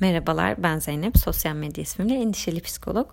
Merhabalar 0.00 0.62
ben 0.62 0.78
Zeynep, 0.78 1.18
sosyal 1.18 1.54
medya 1.54 1.82
ismimle 1.82 2.14
endişeli 2.14 2.60
psikolog. 2.60 3.10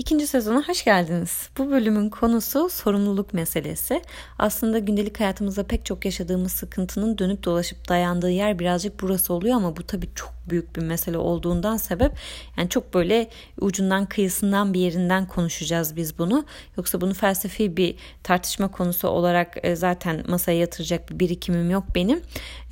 İkinci 0.00 0.26
sezona 0.26 0.68
hoş 0.68 0.84
geldiniz. 0.84 1.48
Bu 1.58 1.70
bölümün 1.70 2.10
konusu 2.10 2.68
sorumluluk 2.68 3.34
meselesi. 3.34 4.02
Aslında 4.38 4.78
gündelik 4.78 5.20
hayatımızda 5.20 5.66
pek 5.66 5.84
çok 5.84 6.04
yaşadığımız 6.04 6.52
sıkıntının 6.52 7.18
dönüp 7.18 7.44
dolaşıp 7.44 7.88
dayandığı 7.88 8.30
yer 8.30 8.58
birazcık 8.58 9.00
burası 9.00 9.32
oluyor 9.32 9.56
ama 9.56 9.76
bu 9.76 9.82
tabii 9.82 10.08
çok 10.14 10.32
büyük 10.50 10.76
bir 10.76 10.82
mesele 10.82 11.18
olduğundan 11.18 11.76
sebep 11.76 12.12
yani 12.56 12.68
çok 12.68 12.94
böyle 12.94 13.28
ucundan 13.60 14.06
kıyısından 14.06 14.74
bir 14.74 14.80
yerinden 14.80 15.26
konuşacağız 15.26 15.96
biz 15.96 16.18
bunu. 16.18 16.44
Yoksa 16.76 17.00
bunu 17.00 17.14
felsefi 17.14 17.76
bir 17.76 17.94
tartışma 18.22 18.70
konusu 18.70 19.08
olarak 19.08 19.56
e, 19.62 19.76
zaten 19.76 20.24
masaya 20.28 20.58
yatıracak 20.58 21.10
bir 21.10 21.18
birikimim 21.18 21.70
yok 21.70 21.84
benim. 21.94 22.22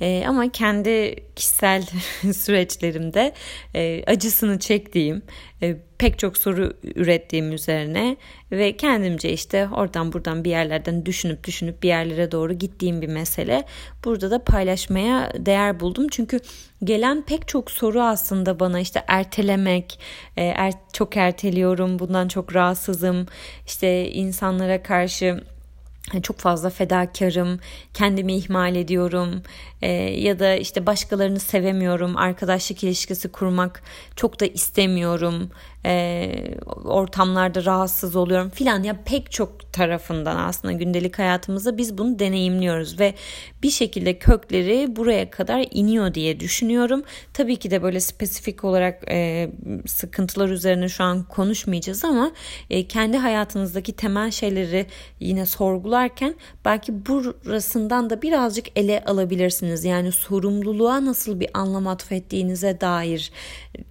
E, 0.01 0.23
ama 0.27 0.51
kendi 0.51 1.15
kişisel 1.35 1.83
süreçlerimde 2.33 3.33
e, 3.75 4.03
acısını 4.07 4.59
çektiğim 4.59 5.21
pek 5.97 6.19
çok 6.19 6.37
soru 6.37 6.73
ürettiğim 6.95 7.51
üzerine 7.51 8.17
ve 8.51 8.77
kendimce 8.77 9.33
işte 9.33 9.69
oradan 9.75 10.13
buradan 10.13 10.43
bir 10.43 10.49
yerlerden 10.49 11.05
düşünüp 11.05 11.43
düşünüp 11.43 11.83
bir 11.83 11.87
yerlere 11.87 12.31
doğru 12.31 12.53
gittiğim 12.53 13.01
bir 13.01 13.07
mesele. 13.07 13.63
Burada 14.05 14.31
da 14.31 14.43
paylaşmaya 14.43 15.31
değer 15.45 15.79
buldum. 15.79 16.07
Çünkü 16.11 16.39
gelen 16.83 17.25
pek 17.25 17.47
çok 17.47 17.71
soru 17.71 18.01
aslında 18.01 18.59
bana 18.59 18.79
işte 18.79 19.03
ertelemek, 19.07 19.99
e, 20.37 20.43
er, 20.43 20.73
çok 20.93 21.17
erteliyorum, 21.17 21.99
bundan 21.99 22.27
çok 22.27 22.55
rahatsızım, 22.55 23.27
işte 23.65 24.11
insanlara 24.11 24.83
karşı 24.83 25.43
çok 26.23 26.39
fazla 26.39 26.69
fedakarım, 26.69 27.59
kendimi 27.93 28.35
ihmal 28.35 28.75
ediyorum 28.75 29.43
e, 29.81 29.91
ya 30.19 30.39
da 30.39 30.55
işte 30.55 30.85
başkalarını 30.85 31.39
sevemiyorum, 31.39 32.17
arkadaşlık 32.17 32.83
ilişkisi 32.83 33.31
kurmak 33.31 33.83
çok 34.15 34.39
da 34.39 34.45
istemiyorum, 34.45 35.49
e, 35.85 36.31
ortamlarda 36.83 37.65
rahatsız 37.65 38.15
oluyorum 38.15 38.49
filan 38.49 38.83
ya 38.83 38.95
pek 39.05 39.31
çok 39.31 39.73
tarafından 39.73 40.35
aslında 40.37 40.73
gündelik 40.73 41.19
hayatımızda 41.19 41.77
biz 41.77 41.97
bunu 41.97 42.19
deneyimliyoruz 42.19 42.99
ve 42.99 43.13
bir 43.63 43.69
şekilde 43.69 44.19
kökleri 44.19 44.95
buraya 44.95 45.29
kadar 45.29 45.65
iniyor 45.71 46.13
diye 46.13 46.39
düşünüyorum. 46.39 47.03
Tabii 47.33 47.55
ki 47.55 47.71
de 47.71 47.83
böyle 47.83 47.99
spesifik 47.99 48.63
olarak 48.63 49.03
e, 49.11 49.49
sıkıntılar 49.87 50.49
üzerine 50.49 50.89
şu 50.89 51.03
an 51.03 51.23
konuşmayacağız 51.23 52.05
ama 52.05 52.31
e, 52.69 52.87
kendi 52.87 53.17
hayatınızdaki 53.17 53.93
temel 53.93 54.31
şeyleri 54.31 54.85
yine 55.19 55.45
sorgularken 55.45 56.35
belki 56.65 57.05
burasından 57.05 58.09
da 58.09 58.21
birazcık 58.21 58.65
ele 58.75 59.03
alabilirsiniz. 59.05 59.85
Yani 59.85 60.11
sorumluluğa 60.11 61.05
nasıl 61.05 61.39
bir 61.39 61.49
anlam 61.53 61.87
atfettiğinize 61.87 62.81
dair 62.81 63.31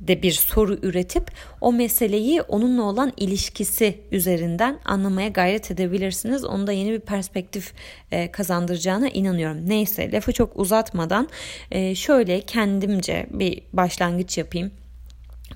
de 0.00 0.22
bir 0.22 0.32
soru 0.32 0.78
üretip 0.82 1.30
o 1.60 1.72
meseleyi 1.72 2.42
onunla 2.42 2.82
olan 2.82 3.12
ilişkisi 3.16 4.00
üzerinden 4.12 4.78
anlamaya 4.84 5.28
gayret 5.28 5.70
edebilirsiniz. 5.70 6.44
Onu 6.44 6.66
da 6.66 6.72
yeni 6.72 6.92
bir 6.92 7.00
perspektif 7.00 7.72
e, 8.10 8.30
kazandıracağına 8.30 9.08
inanıyorum. 9.08 9.68
Neyse 9.68 10.12
lafı 10.12 10.32
çok 10.32 10.58
uzatmadan 10.58 11.28
e, 11.70 11.94
şöyle 11.94 12.40
kendimce 12.40 13.26
bir 13.30 13.62
başlangıç 13.72 14.38
yapayım. 14.38 14.70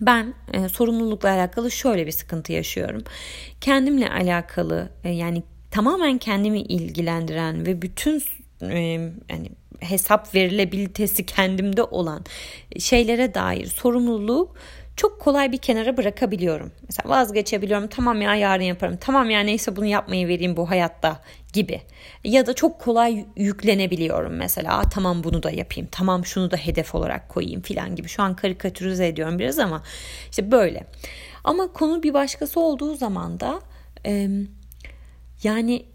Ben 0.00 0.34
e, 0.52 0.68
sorumlulukla 0.68 1.30
alakalı 1.30 1.70
şöyle 1.70 2.06
bir 2.06 2.12
sıkıntı 2.12 2.52
yaşıyorum. 2.52 3.02
Kendimle 3.60 4.10
alakalı 4.10 4.88
e, 5.04 5.10
yani 5.10 5.42
tamamen 5.70 6.18
kendimi 6.18 6.60
ilgilendiren 6.60 7.66
ve 7.66 7.82
bütün 7.82 8.22
e, 8.62 8.78
yani 9.30 9.48
hesap 9.82 10.34
verilebilitesi 10.34 11.26
kendimde 11.26 11.82
olan 11.82 12.24
şeylere 12.78 13.34
dair 13.34 13.66
sorumluluğu 13.66 14.54
çok 14.96 15.20
kolay 15.20 15.52
bir 15.52 15.58
kenara 15.58 15.96
bırakabiliyorum. 15.96 16.72
Mesela 16.88 17.08
vazgeçebiliyorum. 17.08 17.88
Tamam 17.88 18.22
ya 18.22 18.34
yarın 18.34 18.62
yaparım. 18.62 18.96
Tamam 19.00 19.30
ya 19.30 19.40
neyse 19.40 19.76
bunu 19.76 19.86
yapmayı 19.86 20.28
vereyim 20.28 20.56
bu 20.56 20.70
hayatta 20.70 21.20
gibi. 21.52 21.80
Ya 22.24 22.46
da 22.46 22.54
çok 22.54 22.80
kolay 22.80 23.26
yüklenebiliyorum 23.36 24.32
mesela. 24.36 24.82
tamam 24.82 25.24
bunu 25.24 25.42
da 25.42 25.50
yapayım. 25.50 25.88
Tamam 25.92 26.26
şunu 26.26 26.50
da 26.50 26.56
hedef 26.56 26.94
olarak 26.94 27.28
koyayım 27.28 27.62
filan 27.62 27.96
gibi. 27.96 28.08
Şu 28.08 28.22
an 28.22 28.36
karikatürize 28.36 29.06
ediyorum 29.06 29.38
biraz 29.38 29.58
ama 29.58 29.82
işte 30.30 30.50
böyle. 30.50 30.86
Ama 31.44 31.72
konu 31.72 32.02
bir 32.02 32.14
başkası 32.14 32.60
olduğu 32.60 32.94
zaman 32.94 33.40
da 33.40 33.60
e, 34.06 34.28
yani 35.42 35.86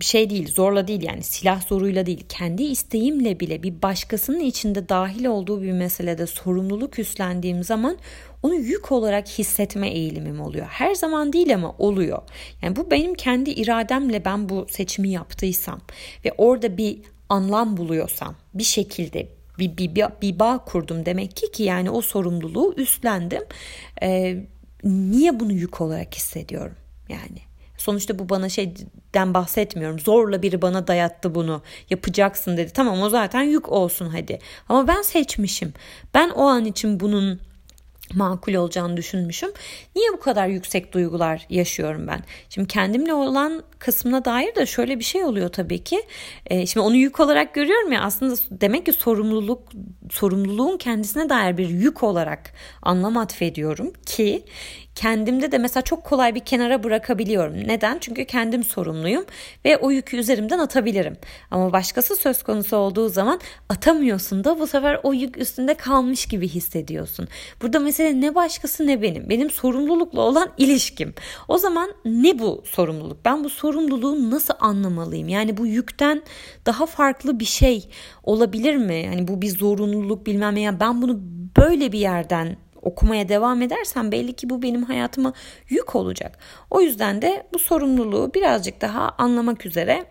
şey 0.00 0.30
değil 0.30 0.52
zorla 0.52 0.88
değil 0.88 1.02
yani 1.02 1.22
silah 1.22 1.66
zoruyla 1.68 2.06
değil 2.06 2.24
kendi 2.28 2.62
isteğimle 2.62 3.40
bile 3.40 3.62
bir 3.62 3.82
başkasının 3.82 4.40
içinde 4.40 4.88
dahil 4.88 5.24
olduğu 5.24 5.62
bir 5.62 5.72
meselede 5.72 6.26
sorumluluk 6.26 6.98
üstlendiğim 6.98 7.64
zaman 7.64 7.98
onu 8.42 8.54
yük 8.54 8.92
olarak 8.92 9.28
hissetme 9.28 9.88
eğilimim 9.88 10.40
oluyor. 10.40 10.66
Her 10.66 10.94
zaman 10.94 11.32
değil 11.32 11.54
ama 11.54 11.74
oluyor. 11.78 12.22
Yani 12.62 12.76
bu 12.76 12.90
benim 12.90 13.14
kendi 13.14 13.50
irademle 13.50 14.24
ben 14.24 14.48
bu 14.48 14.66
seçimi 14.70 15.08
yaptıysam 15.08 15.80
ve 16.24 16.32
orada 16.38 16.76
bir 16.76 16.98
anlam 17.28 17.76
buluyorsam 17.76 18.34
bir 18.54 18.64
şekilde 18.64 19.28
bir, 19.58 19.76
bir, 19.76 19.94
bir, 19.94 20.04
bir 20.22 20.38
bağ 20.38 20.64
kurdum 20.64 21.06
demek 21.06 21.36
ki 21.36 21.52
ki 21.52 21.62
yani 21.62 21.90
o 21.90 22.00
sorumluluğu 22.00 22.74
üstlendim. 22.76 23.42
Ee, 24.02 24.36
niye 24.84 25.40
bunu 25.40 25.52
yük 25.52 25.80
olarak 25.80 26.14
hissediyorum 26.14 26.76
yani? 27.08 27.53
Sonuçta 27.84 28.18
bu 28.18 28.28
bana 28.28 28.48
şeyden 28.48 29.34
bahsetmiyorum. 29.34 29.98
Zorla 29.98 30.42
biri 30.42 30.62
bana 30.62 30.86
dayattı 30.86 31.34
bunu. 31.34 31.62
Yapacaksın 31.90 32.56
dedi. 32.56 32.72
Tamam 32.72 33.02
o 33.02 33.08
zaten 33.08 33.42
yük 33.42 33.68
olsun 33.68 34.06
hadi. 34.08 34.38
Ama 34.68 34.88
ben 34.88 35.02
seçmişim. 35.02 35.72
Ben 36.14 36.30
o 36.30 36.42
an 36.44 36.64
için 36.64 37.00
bunun 37.00 37.40
makul 38.14 38.54
olacağını 38.54 38.96
düşünmüşüm. 38.96 39.50
Niye 39.96 40.12
bu 40.12 40.20
kadar 40.20 40.46
yüksek 40.46 40.92
duygular 40.92 41.46
yaşıyorum 41.50 42.06
ben? 42.06 42.20
Şimdi 42.50 42.68
kendimle 42.68 43.14
olan 43.14 43.62
kısmına 43.78 44.24
dair 44.24 44.54
de 44.54 44.66
şöyle 44.66 44.98
bir 44.98 45.04
şey 45.04 45.24
oluyor 45.24 45.48
tabii 45.48 45.84
ki. 45.84 46.02
E, 46.46 46.66
şimdi 46.66 46.86
onu 46.86 46.96
yük 46.96 47.20
olarak 47.20 47.54
görüyorum 47.54 47.92
ya 47.92 48.02
aslında 48.02 48.34
demek 48.50 48.86
ki 48.86 48.92
sorumluluk 48.92 49.62
sorumluluğun 50.10 50.76
kendisine 50.76 51.28
dair 51.28 51.56
bir 51.56 51.68
yük 51.68 52.02
olarak 52.02 52.52
anlam 52.82 53.16
atfediyorum 53.16 53.92
ki 54.06 54.44
kendimde 54.94 55.52
de 55.52 55.58
mesela 55.58 55.82
çok 55.82 56.04
kolay 56.04 56.34
bir 56.34 56.40
kenara 56.40 56.82
bırakabiliyorum. 56.82 57.54
Neden? 57.68 57.98
Çünkü 58.00 58.24
kendim 58.24 58.64
sorumluyum 58.64 59.24
ve 59.64 59.76
o 59.76 59.90
yükü 59.90 60.16
üzerimden 60.16 60.58
atabilirim. 60.58 61.16
Ama 61.50 61.72
başkası 61.72 62.16
söz 62.16 62.42
konusu 62.42 62.76
olduğu 62.76 63.08
zaman 63.08 63.40
atamıyorsun 63.68 64.44
da 64.44 64.58
bu 64.58 64.66
sefer 64.66 65.00
o 65.02 65.12
yük 65.12 65.38
üstünde 65.38 65.74
kalmış 65.74 66.26
gibi 66.26 66.48
hissediyorsun. 66.48 67.28
Burada 67.62 67.78
mesele 67.78 68.20
ne 68.20 68.34
başkası 68.34 68.86
ne 68.86 69.02
benim. 69.02 69.28
Benim 69.30 69.50
sorumlulukla 69.50 70.20
olan 70.20 70.50
ilişkim. 70.58 71.14
O 71.48 71.58
zaman 71.58 71.90
ne 72.04 72.38
bu 72.38 72.62
sorumluluk? 72.66 73.24
Ben 73.24 73.44
bu 73.44 73.50
sorumluluğu 73.50 74.30
nasıl 74.30 74.54
anlamalıyım? 74.60 75.28
Yani 75.28 75.56
bu 75.56 75.66
yükten 75.66 76.22
daha 76.66 76.86
farklı 76.86 77.40
bir 77.40 77.44
şey 77.44 77.88
olabilir 78.22 78.76
mi? 78.76 78.94
Yani 78.94 79.28
bu 79.28 79.42
bir 79.42 79.48
zorunluluk 79.48 80.26
bilmem 80.26 80.56
ya 80.56 80.80
ben 80.80 81.02
bunu 81.02 81.20
böyle 81.56 81.92
bir 81.92 81.98
yerden 81.98 82.56
okumaya 82.84 83.28
devam 83.28 83.62
edersem 83.62 84.12
belli 84.12 84.32
ki 84.32 84.50
bu 84.50 84.62
benim 84.62 84.82
hayatıma 84.82 85.32
yük 85.68 85.94
olacak. 85.94 86.38
O 86.70 86.80
yüzden 86.80 87.22
de 87.22 87.46
bu 87.54 87.58
sorumluluğu 87.58 88.34
birazcık 88.34 88.80
daha 88.80 89.14
anlamak 89.18 89.66
üzere 89.66 90.06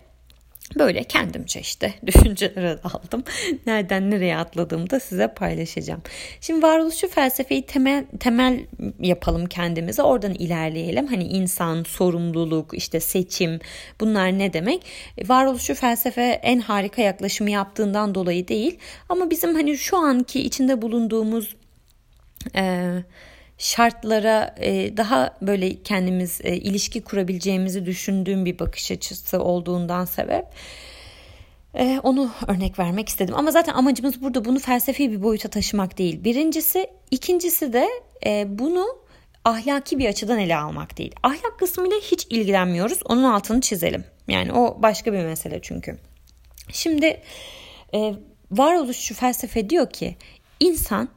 Böyle 0.79 1.03
kendimce 1.03 1.59
işte 1.59 1.93
düşüncelere 2.05 2.79
daldım. 2.83 3.23
Nereden 3.65 4.11
nereye 4.11 4.37
atladığımı 4.37 4.89
da 4.89 4.99
size 4.99 5.27
paylaşacağım. 5.27 6.01
Şimdi 6.41 6.61
varoluşçu 6.61 7.07
felsefeyi 7.07 7.65
temel 7.65 8.05
temel 8.19 8.59
yapalım 8.99 9.45
kendimize. 9.45 10.03
Oradan 10.03 10.33
ilerleyelim. 10.33 11.07
Hani 11.07 11.23
insan, 11.23 11.83
sorumluluk, 11.83 12.73
işte 12.73 12.99
seçim 12.99 13.59
bunlar 13.99 14.39
ne 14.39 14.53
demek? 14.53 14.85
Varoluşçu 15.27 15.75
felsefe 15.75 16.39
en 16.43 16.59
harika 16.59 17.01
yaklaşımı 17.01 17.49
yaptığından 17.49 18.15
dolayı 18.15 18.47
değil. 18.47 18.77
Ama 19.09 19.29
bizim 19.29 19.55
hani 19.55 19.77
şu 19.77 19.97
anki 19.97 20.41
içinde 20.41 20.81
bulunduğumuz 20.81 21.55
e, 22.55 22.93
şartlara 23.57 24.55
e, 24.59 24.97
daha 24.97 25.37
böyle 25.41 25.83
kendimiz 25.83 26.41
e, 26.43 26.55
ilişki 26.55 27.01
kurabileceğimizi 27.01 27.85
düşündüğüm 27.85 28.45
bir 28.45 28.59
bakış 28.59 28.91
açısı 28.91 29.43
olduğundan 29.43 30.05
sebep 30.05 30.45
e, 31.75 31.99
onu 32.03 32.31
örnek 32.47 32.79
vermek 32.79 33.09
istedim. 33.09 33.35
Ama 33.37 33.51
zaten 33.51 33.73
amacımız 33.73 34.21
burada 34.21 34.45
bunu 34.45 34.59
felsefi 34.59 35.11
bir 35.11 35.23
boyuta 35.23 35.49
taşımak 35.49 35.97
değil. 35.97 36.23
Birincisi, 36.23 36.87
ikincisi 37.11 37.73
de 37.73 37.87
bunu 38.47 38.87
ahlaki 39.45 39.99
bir 39.99 40.09
açıdan 40.09 40.39
ele 40.39 40.55
almak 40.57 40.97
değil. 40.97 41.15
Ahlak 41.23 41.59
kısmıyla 41.59 41.97
hiç 41.97 42.27
ilgilenmiyoruz. 42.29 42.99
Onun 43.05 43.23
altını 43.23 43.61
çizelim. 43.61 44.03
Yani 44.27 44.53
o 44.53 44.81
başka 44.81 45.13
bir 45.13 45.25
mesele 45.25 45.59
çünkü. 45.61 45.97
Şimdi 46.71 47.21
varoluşçu 48.51 49.15
felsefe 49.15 49.69
diyor 49.69 49.89
ki 49.89 50.15
insan 50.59 51.09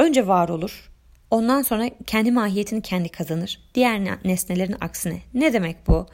önce 0.00 0.26
var 0.26 0.48
olur. 0.48 0.90
Ondan 1.30 1.62
sonra 1.62 1.90
kendi 2.06 2.30
mahiyetini 2.32 2.82
kendi 2.82 3.08
kazanır. 3.08 3.60
Diğer 3.74 4.18
nesnelerin 4.24 4.76
aksine. 4.80 5.20
Ne 5.34 5.52
demek 5.52 5.76
bu? 5.86 6.06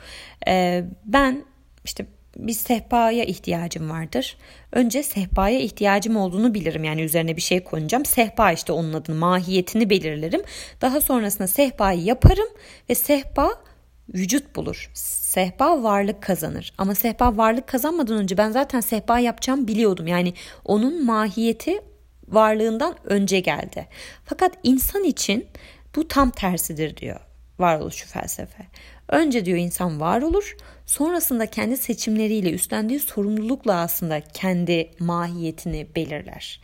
Ee, 0.48 0.84
ben 1.04 1.44
işte 1.84 2.06
bir 2.36 2.52
sehpaya 2.52 3.24
ihtiyacım 3.24 3.90
vardır. 3.90 4.36
Önce 4.72 5.02
sehpaya 5.02 5.60
ihtiyacım 5.60 6.16
olduğunu 6.16 6.54
bilirim. 6.54 6.84
Yani 6.84 7.02
üzerine 7.02 7.36
bir 7.36 7.42
şey 7.42 7.64
koyacağım. 7.64 8.04
Sehpa 8.04 8.52
işte 8.52 8.72
onun 8.72 8.92
adını, 8.92 9.16
mahiyetini 9.16 9.90
belirlerim. 9.90 10.42
Daha 10.80 11.00
sonrasında 11.00 11.48
sehpayı 11.48 12.02
yaparım 12.02 12.48
ve 12.90 12.94
sehpa 12.94 13.50
vücut 14.14 14.56
bulur. 14.56 14.90
Sehpa 14.94 15.82
varlık 15.82 16.22
kazanır. 16.22 16.72
Ama 16.78 16.94
sehpa 16.94 17.36
varlık 17.36 17.66
kazanmadan 17.66 18.16
önce 18.16 18.38
ben 18.38 18.50
zaten 18.50 18.80
sehpa 18.80 19.18
yapacağım 19.18 19.68
biliyordum. 19.68 20.06
Yani 20.06 20.34
onun 20.64 21.04
mahiyeti 21.04 21.80
varlığından 22.28 22.96
önce 23.04 23.40
geldi. 23.40 23.86
Fakat 24.24 24.52
insan 24.62 25.04
için 25.04 25.46
bu 25.96 26.08
tam 26.08 26.30
tersidir 26.30 26.96
diyor 26.96 27.20
varoluşçu 27.58 28.06
felsefe. 28.06 28.62
Önce 29.08 29.44
diyor 29.44 29.58
insan 29.58 30.00
var 30.00 30.22
olur, 30.22 30.56
sonrasında 30.86 31.46
kendi 31.46 31.76
seçimleriyle 31.76 32.50
üstlendiği 32.50 33.00
sorumlulukla 33.00 33.80
aslında 33.80 34.20
kendi 34.20 34.90
mahiyetini 34.98 35.86
belirler. 35.96 36.60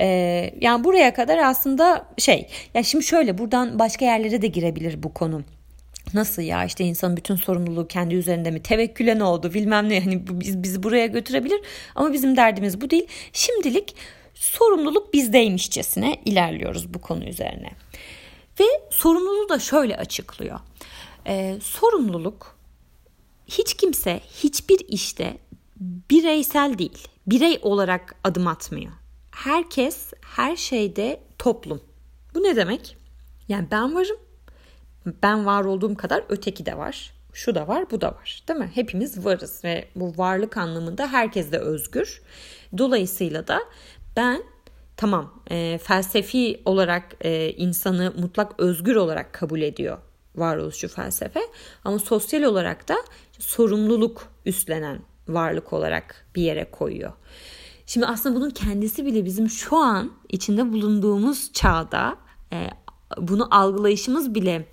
Ee, 0.00 0.54
yani 0.60 0.84
buraya 0.84 1.14
kadar 1.14 1.38
aslında 1.38 2.06
şey, 2.18 2.48
ya 2.74 2.82
şimdi 2.82 3.04
şöyle 3.04 3.38
buradan 3.38 3.78
başka 3.78 4.04
yerlere 4.04 4.42
de 4.42 4.46
girebilir 4.46 5.02
bu 5.02 5.14
konu. 5.14 5.42
Nasıl 6.14 6.42
ya 6.42 6.64
işte 6.64 6.84
insanın 6.84 7.16
bütün 7.16 7.36
sorumluluğu 7.36 7.88
kendi 7.88 8.14
üzerinde 8.14 8.50
mi 8.50 8.62
tevekküle 8.62 9.18
ne 9.18 9.24
oldu 9.24 9.54
bilmem 9.54 9.88
ne 9.88 10.00
hani 10.00 10.40
biz 10.40 10.62
bizi 10.62 10.82
buraya 10.82 11.06
götürebilir 11.06 11.60
ama 11.94 12.12
bizim 12.12 12.36
derdimiz 12.36 12.80
bu 12.80 12.90
değil. 12.90 13.06
Şimdilik 13.32 13.94
sorumluluk 14.38 15.14
bizdeymişçesine 15.14 16.22
ilerliyoruz 16.24 16.94
bu 16.94 17.00
konu 17.00 17.24
üzerine. 17.24 17.70
Ve 18.60 18.64
sorumluluğu 18.90 19.48
da 19.48 19.58
şöyle 19.58 19.96
açıklıyor. 19.96 20.60
Ee, 21.26 21.58
sorumluluk 21.62 22.56
hiç 23.46 23.74
kimse 23.74 24.20
hiçbir 24.42 24.80
işte 24.88 25.38
bireysel 26.10 26.78
değil, 26.78 27.08
birey 27.26 27.58
olarak 27.62 28.14
adım 28.24 28.46
atmıyor. 28.46 28.92
Herkes 29.30 30.12
her 30.20 30.56
şeyde 30.56 31.20
toplum. 31.38 31.80
Bu 32.34 32.42
ne 32.42 32.56
demek? 32.56 32.96
Yani 33.48 33.66
ben 33.70 33.94
varım. 33.94 34.16
Ben 35.22 35.46
var 35.46 35.64
olduğum 35.64 35.96
kadar 35.96 36.24
öteki 36.28 36.66
de 36.66 36.78
var. 36.78 37.12
Şu 37.32 37.54
da 37.54 37.68
var, 37.68 37.90
bu 37.90 38.00
da 38.00 38.06
var. 38.06 38.42
Değil 38.48 38.58
mi? 38.58 38.70
Hepimiz 38.74 39.24
varız 39.24 39.64
ve 39.64 39.88
bu 39.94 40.18
varlık 40.18 40.56
anlamında 40.56 41.12
herkes 41.12 41.52
de 41.52 41.58
özgür. 41.58 42.22
Dolayısıyla 42.78 43.48
da 43.48 43.60
ben 44.18 44.42
tamam 44.96 45.42
e, 45.50 45.78
felsefi 45.82 46.60
olarak 46.64 47.16
e, 47.20 47.50
insanı 47.50 48.12
mutlak 48.18 48.60
özgür 48.60 48.96
olarak 48.96 49.32
kabul 49.32 49.60
ediyor 49.60 49.98
varoluşçu 50.36 50.88
felsefe 50.88 51.40
ama 51.84 51.98
sosyal 51.98 52.42
olarak 52.42 52.88
da 52.88 52.96
sorumluluk 53.38 54.28
üstlenen 54.46 54.98
varlık 55.28 55.72
olarak 55.72 56.26
bir 56.34 56.42
yere 56.42 56.70
koyuyor. 56.70 57.12
Şimdi 57.86 58.06
aslında 58.06 58.36
bunun 58.36 58.50
kendisi 58.50 59.06
bile 59.06 59.24
bizim 59.24 59.48
şu 59.48 59.76
an 59.76 60.12
içinde 60.28 60.72
bulunduğumuz 60.72 61.52
çağda 61.52 62.16
e, 62.52 62.66
bunu 63.18 63.54
algılayışımız 63.54 64.34
bile 64.34 64.68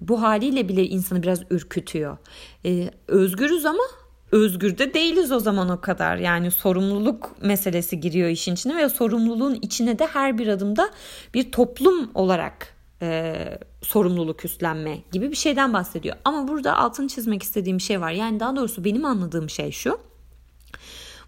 bu 0.00 0.22
haliyle 0.22 0.68
bile 0.68 0.86
insanı 0.86 1.22
biraz 1.22 1.40
ürkütüyor. 1.50 2.16
E, 2.64 2.90
özgürüz 3.08 3.66
ama 3.66 3.84
özgür 4.32 4.78
de 4.78 4.94
değiliz 4.94 5.32
o 5.32 5.40
zaman 5.40 5.68
o 5.68 5.80
kadar. 5.80 6.16
Yani 6.16 6.50
sorumluluk 6.50 7.42
meselesi 7.42 8.00
giriyor 8.00 8.28
işin 8.28 8.54
içine 8.54 8.76
ve 8.76 8.88
sorumluluğun 8.88 9.58
içine 9.62 9.98
de 9.98 10.06
her 10.06 10.38
bir 10.38 10.48
adımda 10.48 10.90
bir 11.34 11.52
toplum 11.52 12.10
olarak 12.14 12.74
e, 13.02 13.34
sorumluluk 13.82 14.44
üstlenme 14.44 14.98
gibi 15.12 15.30
bir 15.30 15.36
şeyden 15.36 15.72
bahsediyor. 15.72 16.16
Ama 16.24 16.48
burada 16.48 16.76
altını 16.76 17.08
çizmek 17.08 17.42
istediğim 17.42 17.80
şey 17.80 18.00
var. 18.00 18.10
Yani 18.10 18.40
daha 18.40 18.56
doğrusu 18.56 18.84
benim 18.84 19.04
anladığım 19.04 19.50
şey 19.50 19.72
şu. 19.72 20.00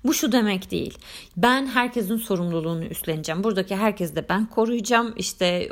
Bu 0.05 0.15
şu 0.15 0.33
demek 0.33 0.71
değil. 0.71 0.99
Ben 1.37 1.67
herkesin 1.67 2.17
sorumluluğunu 2.17 2.85
üstleneceğim. 2.85 3.45
Buradaki 3.45 3.77
herkes 3.77 4.15
de 4.15 4.29
ben 4.29 4.47
koruyacağım. 4.47 5.15
İşte 5.17 5.69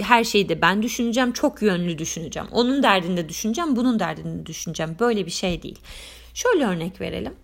her 0.00 0.24
şeyi 0.24 0.48
de 0.48 0.62
ben 0.62 0.82
düşüneceğim. 0.82 1.32
Çok 1.32 1.62
yönlü 1.62 1.98
düşüneceğim. 1.98 2.48
Onun 2.52 2.82
derdinde 2.82 3.28
düşüneceğim. 3.28 3.76
Bunun 3.76 3.98
derdinde 3.98 4.46
düşüneceğim. 4.46 4.96
Böyle 5.00 5.26
bir 5.26 5.30
şey 5.30 5.62
değil. 5.62 5.78
Şöyle 6.34 6.66
örnek 6.66 7.00
verelim. 7.00 7.34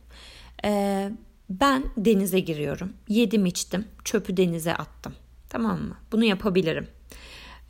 Ee, 0.64 1.10
ben 1.50 1.84
denize 1.96 2.40
giriyorum. 2.40 2.92
Yedim 3.08 3.46
içtim. 3.46 3.84
Çöpü 4.04 4.36
denize 4.36 4.74
attım. 4.74 5.14
Tamam 5.48 5.80
mı? 5.80 5.96
Bunu 6.12 6.24
yapabilirim. 6.24 6.88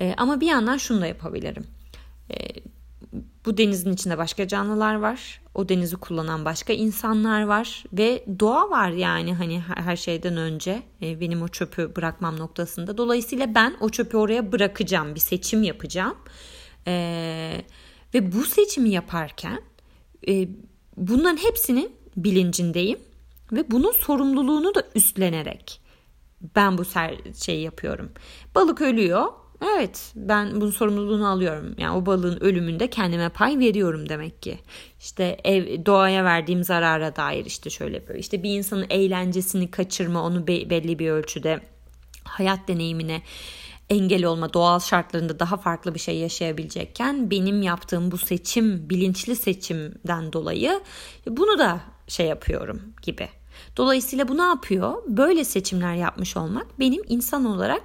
Ee, 0.00 0.14
ama 0.16 0.40
bir 0.40 0.46
yandan 0.46 0.76
şunu 0.76 1.00
da 1.00 1.06
yapabilirim. 1.06 1.66
Ee, 2.30 2.34
bu 3.46 3.56
denizin 3.56 3.92
içinde 3.92 4.18
başka 4.18 4.48
canlılar 4.48 4.94
var. 4.94 5.40
O 5.54 5.68
denizi 5.68 5.96
kullanan 5.96 6.44
başka 6.44 6.72
insanlar 6.72 7.42
var 7.42 7.84
ve 7.92 8.24
doğa 8.40 8.70
var 8.70 8.90
yani 8.90 9.34
hani 9.34 9.60
her 9.60 9.96
şeyden 9.96 10.36
önce 10.36 10.82
e, 11.02 11.20
benim 11.20 11.42
o 11.42 11.48
çöpü 11.48 11.96
bırakmam 11.96 12.38
noktasında. 12.38 12.98
Dolayısıyla 12.98 13.54
ben 13.54 13.76
o 13.80 13.88
çöpü 13.88 14.16
oraya 14.16 14.52
bırakacağım, 14.52 15.14
bir 15.14 15.20
seçim 15.20 15.62
yapacağım. 15.62 16.16
Ee, 16.86 17.64
ve 18.14 18.32
bu 18.32 18.44
seçimi 18.44 18.90
yaparken 18.90 19.60
e, 20.28 20.48
bunların 20.96 21.36
hepsinin 21.36 21.92
bilincindeyim 22.16 22.98
ve 23.52 23.70
bunun 23.70 23.92
sorumluluğunu 23.92 24.74
da 24.74 24.82
üstlenerek 24.94 25.80
ben 26.56 26.78
bu 26.78 26.82
şeyi 27.44 27.62
yapıyorum. 27.62 28.12
Balık 28.54 28.80
ölüyor. 28.80 29.26
Evet 29.74 30.12
ben 30.16 30.60
bunun 30.60 30.70
sorumluluğunu 30.70 31.28
alıyorum. 31.28 31.74
Yani 31.78 31.96
o 31.96 32.06
balığın 32.06 32.40
ölümünde 32.40 32.90
kendime 32.90 33.28
pay 33.28 33.58
veriyorum 33.58 34.08
demek 34.08 34.42
ki. 34.42 34.58
İşte 35.00 35.40
ev, 35.44 35.86
doğaya 35.86 36.24
verdiğim 36.24 36.64
zarara 36.64 37.16
dair 37.16 37.44
işte 37.44 37.70
şöyle 37.70 38.08
böyle. 38.08 38.18
İşte 38.18 38.42
bir 38.42 38.58
insanın 38.58 38.86
eğlencesini 38.90 39.70
kaçırma 39.70 40.22
onu 40.22 40.46
be, 40.46 40.70
belli 40.70 40.98
bir 40.98 41.10
ölçüde 41.10 41.60
hayat 42.24 42.68
deneyimine 42.68 43.22
engel 43.90 44.24
olma 44.24 44.52
doğal 44.52 44.80
şartlarında 44.80 45.38
daha 45.38 45.56
farklı 45.56 45.94
bir 45.94 46.00
şey 46.00 46.18
yaşayabilecekken 46.18 47.30
benim 47.30 47.62
yaptığım 47.62 48.10
bu 48.10 48.18
seçim 48.18 48.90
bilinçli 48.90 49.36
seçimden 49.36 50.32
dolayı 50.32 50.80
bunu 51.26 51.58
da 51.58 51.80
şey 52.08 52.26
yapıyorum 52.26 52.82
gibi. 53.02 53.28
Dolayısıyla 53.76 54.28
bu 54.28 54.38
ne 54.38 54.42
yapıyor? 54.42 55.02
Böyle 55.06 55.44
seçimler 55.44 55.94
yapmış 55.94 56.36
olmak 56.36 56.66
benim 56.78 57.02
insan 57.08 57.44
olarak 57.44 57.82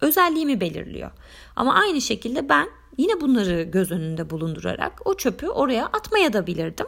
özelliğimi 0.00 0.60
belirliyor. 0.60 1.10
Ama 1.56 1.74
aynı 1.74 2.00
şekilde 2.00 2.48
ben 2.48 2.68
yine 2.98 3.20
bunları 3.20 3.62
göz 3.62 3.90
önünde 3.90 4.30
bulundurarak 4.30 4.92
o 5.04 5.16
çöpü 5.16 5.48
oraya 5.48 5.86
atmaya 5.86 6.32
da 6.32 6.46
bilirdim. 6.46 6.86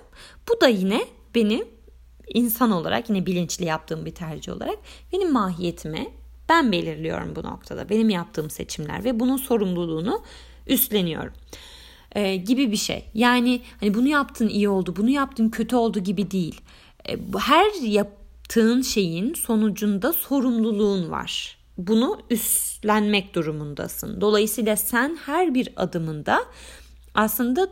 Bu 0.49 0.61
da 0.61 0.69
yine 0.69 1.05
beni 1.35 1.65
insan 2.29 2.71
olarak 2.71 3.09
yine 3.11 3.27
bilinçli 3.27 3.65
yaptığım 3.65 4.07
bir 4.07 4.15
tercih 4.15 4.53
olarak 4.53 4.79
benim 5.13 5.33
mahiyetime 5.33 6.07
ben 6.49 6.73
belirliyorum 6.73 7.37
bu 7.37 7.43
noktada. 7.43 7.89
Benim 7.89 8.11
yaptığım 8.11 8.51
seçimler 8.51 9.05
ve 9.05 9.21
bunun 9.21 9.37
sorumluluğunu 9.37 10.23
üstleniyorum. 10.67 11.33
Ee, 12.15 12.37
gibi 12.37 12.71
bir 12.71 12.77
şey. 12.77 13.05
Yani 13.15 13.61
hani 13.81 13.95
bunu 13.95 14.09
yaptın 14.09 14.49
iyi 14.49 14.69
oldu, 14.69 14.95
bunu 14.97 15.11
yaptın 15.11 15.49
kötü 15.49 15.77
oldu 15.77 16.01
gibi 16.01 16.31
değil. 16.31 16.61
Ee, 17.09 17.19
her 17.39 17.83
yaptığın 17.83 18.83
şeyin 18.83 19.35
sonucunda 19.35 20.13
sorumluluğun 20.13 21.11
var. 21.11 21.59
Bunu 21.79 22.21
üstlenmek 22.31 23.35
durumundasın. 23.35 24.21
Dolayısıyla 24.21 24.77
sen 24.77 25.19
her 25.27 25.55
bir 25.55 25.69
adımında 25.77 26.45
aslında 27.15 27.69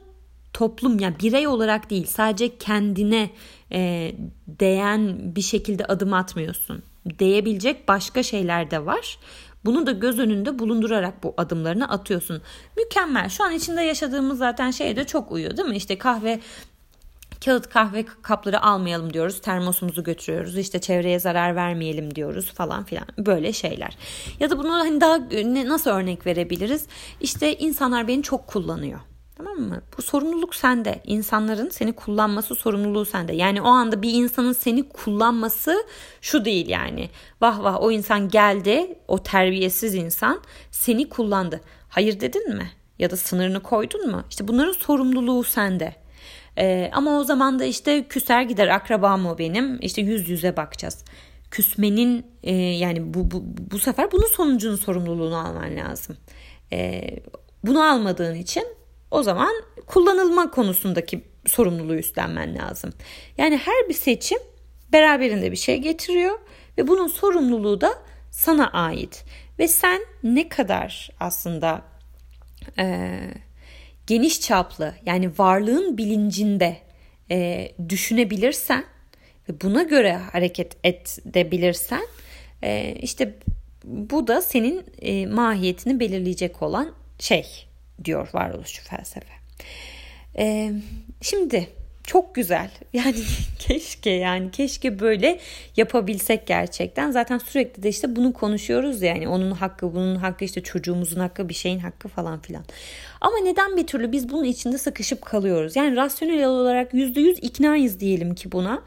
toplum 0.53 0.99
yani 0.99 1.15
birey 1.23 1.47
olarak 1.47 1.91
değil 1.91 2.07
sadece 2.07 2.59
kendine 2.59 3.31
e, 3.73 4.13
değen 4.47 5.35
bir 5.37 5.43
şekilde 5.43 5.85
adım 5.85 6.13
atmıyorsun 6.13 6.83
değebilecek 7.07 7.89
başka 7.89 8.23
şeyler 8.23 8.71
de 8.71 8.87
var. 8.87 9.19
Bunu 9.65 9.87
da 9.87 9.93
göz 9.93 10.19
önünde 10.19 10.59
bulundurarak 10.59 11.23
bu 11.23 11.35
adımlarını 11.37 11.89
atıyorsun. 11.89 12.43
Mükemmel. 12.77 13.29
Şu 13.29 13.45
an 13.45 13.53
içinde 13.53 13.83
yaşadığımız 13.83 14.39
zaten 14.39 14.71
şey 14.71 14.97
de 14.97 15.05
çok 15.07 15.33
uyuyor 15.33 15.57
değil 15.57 15.69
mi? 15.69 15.77
İşte 15.77 15.99
kahve 15.99 16.41
kağıt 17.45 17.69
kahve 17.69 18.05
kapları 18.23 18.63
almayalım 18.63 19.13
diyoruz. 19.13 19.41
Termosumuzu 19.41 20.05
götürüyoruz. 20.05 20.59
İşte 20.59 20.81
çevreye 20.81 21.21
zarar 21.21 21.57
vermeyelim 21.57 22.15
diyoruz 22.15 22.53
falan 22.53 22.85
filan. 22.85 23.07
Böyle 23.19 23.53
şeyler. 23.53 23.97
Ya 24.41 24.51
da 24.51 24.59
bunu 24.59 24.73
hani 24.73 25.01
daha 25.01 25.19
nasıl 25.69 25.91
örnek 25.91 26.27
verebiliriz? 26.27 26.87
İşte 27.21 27.57
insanlar 27.57 28.09
beni 28.09 28.23
çok 28.23 28.47
kullanıyor. 28.47 29.01
Tamam 29.37 29.59
mı? 29.59 29.83
Bu 29.99 30.03
sorumluluk 30.03 30.55
sende. 30.55 31.01
İnsanların 31.05 31.69
seni 31.69 31.93
kullanması 31.93 32.55
sorumluluğu 32.55 33.05
sende. 33.05 33.33
Yani 33.35 33.63
o 33.63 33.67
anda 33.67 34.03
bir 34.03 34.13
insanın 34.13 34.53
seni 34.53 34.89
kullanması 34.89 35.87
şu 36.21 36.45
değil 36.45 36.69
yani. 36.69 37.11
Vah 37.41 37.63
vah 37.63 37.83
o 37.83 37.91
insan 37.91 38.29
geldi, 38.29 38.99
o 39.09 39.23
terbiyesiz 39.23 39.95
insan 39.95 40.41
seni 40.71 41.09
kullandı. 41.09 41.61
Hayır 41.89 42.21
dedin 42.21 42.55
mi? 42.55 42.71
Ya 42.99 43.11
da 43.11 43.17
sınırını 43.17 43.63
koydun 43.63 44.11
mu? 44.11 44.23
İşte 44.31 44.49
bunların 44.49 44.73
sorumluluğu 44.73 45.45
sende. 45.45 45.95
Ee, 46.59 46.91
ama 46.93 47.19
o 47.19 47.25
zaman 47.25 47.59
da 47.59 47.65
işte 47.65 48.09
küser 48.09 48.43
gider 48.43 48.69
akraba 48.69 49.17
mı 49.17 49.39
benim? 49.39 49.79
İşte 49.81 50.03
yüz 50.03 50.29
yüze 50.29 50.57
bakacağız. 50.57 51.05
Küsmenin 51.51 52.27
e, 52.43 52.55
yani 52.55 53.15
bu, 53.15 53.31
bu, 53.31 53.45
bu 53.71 53.79
sefer 53.79 54.13
bunun 54.13 54.27
sonucunun 54.27 54.77
sorumluluğunu 54.77 55.37
alman 55.37 55.77
lazım. 55.77 56.17
Ee, 56.73 57.03
bunu 57.65 57.83
almadığın 57.83 58.35
için 58.35 58.65
o 59.13 59.23
zaman 59.23 59.53
kullanılma 59.87 60.51
konusundaki 60.51 61.25
sorumluluğu 61.47 61.95
üstlenmen 61.95 62.59
lazım. 62.59 62.93
Yani 63.39 63.57
her 63.57 63.89
bir 63.89 63.95
seçim 63.95 64.39
beraberinde 64.93 65.53
bir 65.53 65.57
şey 65.57 65.79
getiriyor 65.79 66.39
ve 66.79 66.89
bunun 66.89 67.07
sorumluluğu 67.07 67.81
da 67.81 67.95
sana 68.31 68.71
ait. 68.71 69.25
Ve 69.59 69.69
sen 69.69 70.01
ne 70.23 70.49
kadar 70.49 71.11
aslında 71.21 71.83
e, 72.79 73.19
geniş 74.07 74.41
çaplı 74.41 74.95
yani 75.07 75.31
varlığın 75.39 75.99
bilincinde 75.99 76.77
e, 77.31 77.69
düşünebilirsen 77.89 78.85
ve 79.49 79.61
buna 79.61 79.83
göre 79.83 80.17
hareket 80.33 80.77
edebilirsen 80.85 82.07
e, 82.63 82.95
işte 83.03 83.39
bu 83.85 84.27
da 84.27 84.43
senin 84.43 84.85
e, 85.03 85.27
mahiyetini 85.27 86.01
belirleyecek 86.01 86.63
olan 86.63 86.95
şey 87.19 87.72
diyor 88.05 88.29
varoluşçu 88.33 88.83
felsefe. 88.83 89.33
E, 90.39 90.73
şimdi 91.21 91.69
çok 92.05 92.35
güzel. 92.35 92.71
Yani 92.93 93.17
keşke 93.59 94.11
yani 94.11 94.51
keşke 94.51 95.01
böyle 95.01 95.39
yapabilsek 95.77 96.47
gerçekten. 96.47 97.11
Zaten 97.11 97.39
sürekli 97.39 97.83
de 97.83 97.89
işte 97.89 98.17
bunu 98.17 98.33
konuşuyoruz 98.33 99.03
yani 99.03 99.29
onun 99.29 99.51
hakkı, 99.51 99.95
bunun 99.95 100.17
hakkı 100.17 100.45
işte 100.45 100.63
çocuğumuzun 100.63 101.21
hakkı, 101.21 101.49
bir 101.49 101.55
şeyin 101.55 101.79
hakkı 101.79 102.09
falan 102.09 102.41
filan. 102.41 102.65
Ama 103.21 103.39
neden 103.39 103.77
bir 103.77 103.87
türlü 103.87 104.13
biz 104.13 104.29
bunun 104.29 104.45
içinde 104.45 104.79
sıkışıp 104.79 105.23
kalıyoruz? 105.23 105.77
Yani 105.77 105.97
rasyonel 105.97 106.47
olarak 106.47 106.95
yüzde 106.95 107.21
yüz 107.21 107.39
iknayız 107.39 108.01
diyelim 108.01 108.35
ki 108.35 108.53
buna. 108.53 108.83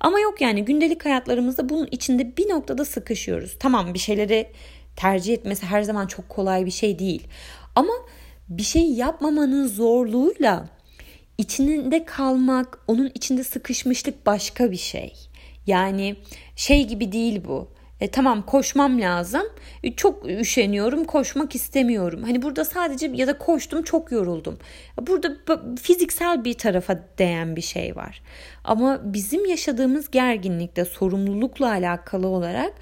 Ama 0.00 0.20
yok 0.20 0.40
yani 0.40 0.64
gündelik 0.64 1.04
hayatlarımızda 1.04 1.68
bunun 1.68 1.88
içinde 1.90 2.36
bir 2.36 2.48
noktada 2.48 2.84
sıkışıyoruz. 2.84 3.56
Tamam 3.58 3.94
bir 3.94 3.98
şeyleri 3.98 4.48
tercih 4.96 5.34
etmesi 5.34 5.66
her 5.66 5.82
zaman 5.82 6.06
çok 6.06 6.28
kolay 6.28 6.66
bir 6.66 6.70
şey 6.70 6.98
değil. 6.98 7.26
Ama 7.74 7.92
bir 8.58 8.62
şey 8.62 8.92
yapmamanın 8.92 9.66
zorluğuyla 9.66 10.68
içinde 11.38 12.04
kalmak, 12.04 12.78
onun 12.86 13.10
içinde 13.14 13.44
sıkışmışlık 13.44 14.26
başka 14.26 14.70
bir 14.70 14.76
şey. 14.76 15.12
Yani 15.66 16.16
şey 16.56 16.86
gibi 16.86 17.12
değil 17.12 17.40
bu. 17.48 17.74
E, 18.00 18.10
tamam 18.10 18.46
koşmam 18.46 19.00
lazım. 19.00 19.42
E, 19.82 19.92
çok 19.92 20.28
üşeniyorum, 20.28 21.04
koşmak 21.04 21.54
istemiyorum. 21.54 22.22
Hani 22.22 22.42
burada 22.42 22.64
sadece 22.64 23.10
ya 23.14 23.26
da 23.26 23.38
koştum 23.38 23.82
çok 23.82 24.12
yoruldum. 24.12 24.58
Burada 25.06 25.36
fiziksel 25.82 26.44
bir 26.44 26.54
tarafa 26.54 27.00
değen 27.18 27.56
bir 27.56 27.60
şey 27.60 27.96
var. 27.96 28.22
Ama 28.64 29.00
bizim 29.04 29.46
yaşadığımız 29.46 30.10
gerginlikte 30.10 30.84
sorumlulukla 30.84 31.70
alakalı 31.70 32.26
olarak 32.28 32.72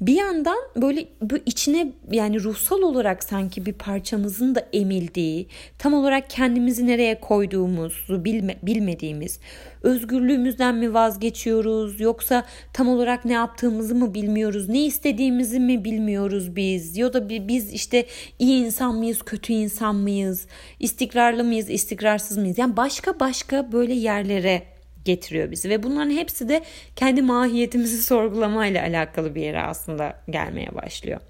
bir 0.00 0.14
yandan 0.14 0.58
böyle 0.76 1.04
bu 1.20 1.36
içine 1.46 1.92
yani 2.10 2.42
ruhsal 2.42 2.82
olarak 2.82 3.24
sanki 3.24 3.66
bir 3.66 3.72
parçamızın 3.72 4.54
da 4.54 4.68
emildiği, 4.72 5.46
tam 5.78 5.94
olarak 5.94 6.30
kendimizi 6.30 6.86
nereye 6.86 7.20
koyduğumuzu 7.20 8.24
bilme, 8.24 8.56
bilmediğimiz, 8.62 9.40
özgürlüğümüzden 9.82 10.74
mi 10.74 10.94
vazgeçiyoruz 10.94 12.00
yoksa 12.00 12.44
tam 12.72 12.88
olarak 12.88 13.24
ne 13.24 13.32
yaptığımızı 13.32 13.94
mı 13.94 14.14
bilmiyoruz, 14.14 14.68
ne 14.68 14.84
istediğimizi 14.84 15.60
mi 15.60 15.84
bilmiyoruz 15.84 16.56
biz 16.56 16.96
ya 16.96 17.12
da 17.12 17.28
biz 17.28 17.72
işte 17.72 18.06
iyi 18.38 18.64
insan 18.64 18.94
mıyız, 18.94 19.22
kötü 19.22 19.52
insan 19.52 19.94
mıyız, 19.94 20.46
istikrarlı 20.80 21.44
mıyız, 21.44 21.70
istikrarsız 21.70 22.36
mıyız? 22.36 22.58
Yani 22.58 22.76
başka 22.76 23.20
başka 23.20 23.72
böyle 23.72 23.94
yerlere 23.94 24.71
getiriyor 25.04 25.50
bizi 25.50 25.70
ve 25.70 25.82
bunların 25.82 26.10
hepsi 26.10 26.48
de 26.48 26.62
kendi 26.96 27.22
mahiyetimizi 27.22 28.02
sorgulamayla 28.02 28.82
alakalı 28.82 29.34
bir 29.34 29.42
yere 29.42 29.62
aslında 29.62 30.20
gelmeye 30.30 30.74
başlıyor. 30.74 31.20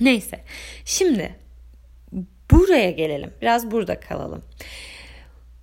Neyse 0.00 0.40
şimdi 0.84 1.34
buraya 2.50 2.90
gelelim 2.90 3.30
biraz 3.42 3.70
burada 3.70 4.00
kalalım. 4.00 4.44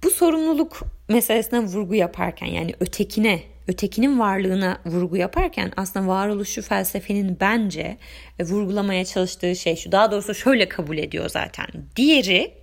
Bu 0.04 0.10
sorumluluk 0.10 0.80
meselesine 1.08 1.60
vurgu 1.60 1.96
yaparken 1.96 2.48
yani 2.48 2.74
ötekine 2.80 3.42
ötekinin 3.68 4.20
varlığına 4.20 4.78
vurgu 4.86 5.18
yaparken 5.18 5.72
aslında 5.78 6.08
varoluşu 6.08 6.62
felsefenin 6.62 7.38
bence 7.40 7.98
e, 8.40 8.44
vurgulamaya 8.44 9.06
çalıştığı 9.06 9.56
şey 9.56 9.76
şu. 9.76 9.92
Daha 9.92 10.12
doğrusu 10.12 10.36
şöyle 10.36 10.70
kabul 10.70 10.98
ediyor 10.98 11.30
zaten. 11.30 11.68
Diğeri 11.96 12.54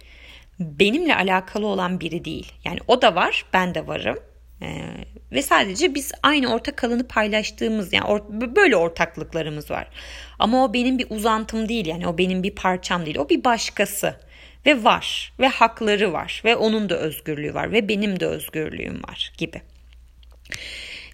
benimle 0.61 1.15
alakalı 1.17 1.67
olan 1.67 2.01
biri 2.01 2.25
değil. 2.25 2.53
Yani 2.65 2.79
o 2.87 3.03
da 3.03 3.15
var, 3.15 3.45
ben 3.53 3.75
de 3.75 3.87
varım. 3.87 4.19
Ee, 4.63 4.85
ve 5.33 5.43
sadece 5.43 5.95
biz 5.95 6.13
aynı 6.23 6.55
ortak 6.55 6.85
alanı 6.85 7.09
paylaştığımız 7.09 7.93
yani 7.93 8.05
or, 8.05 8.21
böyle 8.57 8.77
ortaklıklarımız 8.77 9.71
var. 9.71 9.89
Ama 10.39 10.65
o 10.65 10.73
benim 10.73 10.99
bir 10.99 11.07
uzantım 11.11 11.69
değil 11.69 11.87
yani 11.87 12.09
o 12.09 12.19
benim 12.19 12.43
bir 12.43 12.55
parçam 12.55 13.07
değil. 13.07 13.19
O 13.19 13.29
bir 13.29 13.45
başkası 13.45 14.15
ve 14.67 14.85
var 14.85 15.33
ve 15.41 15.49
hakları 15.49 16.13
var 16.13 16.43
ve 16.45 16.57
onun 16.57 16.89
da 16.89 16.99
özgürlüğü 16.99 17.55
var 17.55 17.73
ve 17.73 17.89
benim 17.89 18.21
de 18.21 18.27
özgürlüğüm 18.27 19.03
var 19.03 19.33
gibi. 19.39 19.63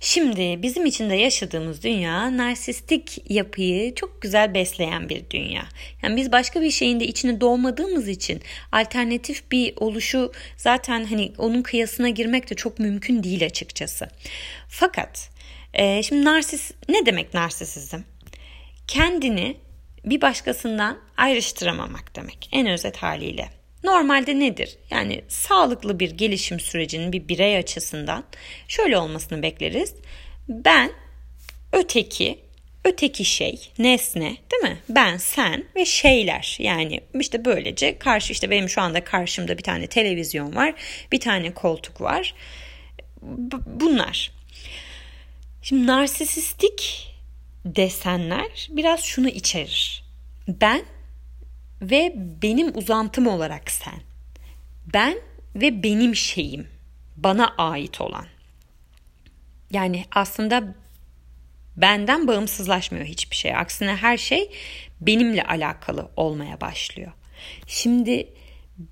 Şimdi 0.06 0.62
bizim 0.62 0.86
içinde 0.86 1.14
yaşadığımız 1.14 1.82
dünya 1.82 2.36
narsistik 2.36 3.30
yapıyı 3.30 3.94
çok 3.94 4.22
güzel 4.22 4.54
besleyen 4.54 5.08
bir 5.08 5.30
dünya. 5.30 5.64
Yani 6.02 6.16
biz 6.16 6.32
başka 6.32 6.60
bir 6.60 6.70
şeyin 6.70 7.00
de 7.00 7.06
içine 7.06 7.40
doğmadığımız 7.40 8.08
için 8.08 8.40
alternatif 8.72 9.50
bir 9.50 9.74
oluşu 9.76 10.32
zaten 10.56 11.04
hani 11.04 11.32
onun 11.38 11.62
kıyasına 11.62 12.08
girmek 12.08 12.50
de 12.50 12.54
çok 12.54 12.78
mümkün 12.78 13.22
değil 13.22 13.46
açıkçası. 13.46 14.08
Fakat 14.68 15.30
e, 15.74 16.02
şimdi 16.02 16.24
narsis 16.24 16.70
ne 16.88 17.06
demek 17.06 17.34
narsisizm? 17.34 18.00
Kendini 18.88 19.56
bir 20.04 20.20
başkasından 20.20 20.98
ayrıştıramamak 21.16 22.16
demek 22.16 22.48
en 22.52 22.66
özet 22.66 22.96
haliyle. 22.96 23.63
Normalde 23.84 24.38
nedir? 24.38 24.76
Yani 24.90 25.22
sağlıklı 25.28 26.00
bir 26.00 26.10
gelişim 26.10 26.60
sürecinin 26.60 27.12
bir 27.12 27.28
birey 27.28 27.56
açısından 27.56 28.24
şöyle 28.68 28.98
olmasını 28.98 29.42
bekleriz. 29.42 29.94
Ben, 30.48 30.90
öteki, 31.72 32.38
öteki 32.84 33.24
şey, 33.24 33.70
nesne 33.78 34.36
değil 34.52 34.62
mi? 34.62 34.78
Ben, 34.88 35.16
sen 35.16 35.64
ve 35.76 35.84
şeyler. 35.84 36.56
Yani 36.60 37.00
işte 37.20 37.44
böylece 37.44 37.98
karşı 37.98 38.32
işte 38.32 38.50
benim 38.50 38.68
şu 38.68 38.80
anda 38.80 39.04
karşımda 39.04 39.58
bir 39.58 39.62
tane 39.62 39.86
televizyon 39.86 40.56
var, 40.56 40.74
bir 41.12 41.20
tane 41.20 41.54
koltuk 41.54 42.00
var. 42.00 42.34
bunlar. 43.66 44.32
Şimdi 45.62 45.86
narsisistik 45.86 47.10
desenler 47.64 48.68
biraz 48.70 49.04
şunu 49.04 49.28
içerir. 49.28 50.04
Ben 50.48 50.82
ve 51.90 52.12
benim 52.42 52.76
uzantım 52.76 53.26
olarak 53.26 53.70
sen. 53.70 54.00
Ben 54.94 55.18
ve 55.54 55.82
benim 55.82 56.16
şeyim. 56.16 56.68
Bana 57.16 57.54
ait 57.58 58.00
olan. 58.00 58.26
Yani 59.70 60.04
aslında 60.12 60.74
benden 61.76 62.28
bağımsızlaşmıyor 62.28 63.04
hiçbir 63.04 63.36
şey. 63.36 63.56
Aksine 63.56 63.96
her 63.96 64.16
şey 64.16 64.50
benimle 65.00 65.44
alakalı 65.44 66.08
olmaya 66.16 66.60
başlıyor. 66.60 67.12
Şimdi 67.66 68.28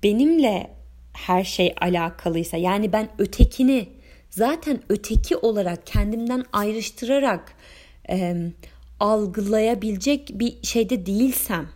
benimle 0.03 0.71
her 1.13 1.43
şey 1.43 1.75
alakalıysa 1.81 2.57
yani 2.57 2.93
ben 2.93 3.09
ötekini 3.17 3.89
zaten 4.29 4.81
öteki 4.89 5.37
olarak 5.37 5.87
kendimden 5.87 6.45
ayrıştırarak 6.53 7.53
e, 8.09 8.35
algılayabilecek 8.99 10.29
bir 10.33 10.63
şeyde 10.63 11.05
değilsem 11.05 11.69